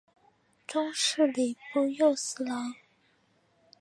[0.65, 2.73] 终仕礼部右侍郎。